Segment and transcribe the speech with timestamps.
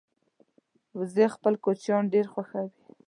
[0.99, 2.69] وزې خپل کوچنیان ډېر خوښوي